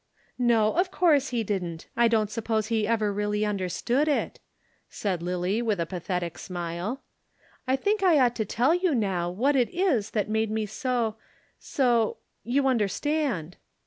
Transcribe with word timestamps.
"No, 0.39 0.73
of 0.77 0.89
course 0.89 1.29
he 1.29 1.43
didn't. 1.43 1.85
I 1.95 2.07
don't 2.07 2.31
suppose 2.31 2.69
he 2.69 2.87
ever 2.87 3.13
really 3.13 3.45
understood 3.45 4.07
it," 4.07 4.39
said 4.89 5.21
Lillie 5.21 5.61
with 5.61 5.79
a 5.79 5.85
pathetic 5.85 6.39
smile. 6.39 7.03
"I 7.67 7.75
think 7.75 8.01
I 8.01 8.17
ought 8.19 8.35
to 8.37 8.43
tell 8.45 8.73
you 8.73 8.95
now 8.95 9.29
what 9.29 9.55
it 9.55 9.71
was 9.71 10.09
that 10.13 10.27
made 10.27 10.49
me 10.49 10.65
so 10.65 11.17
so 11.59 12.17
you 12.43 12.65
understand." 12.65 13.57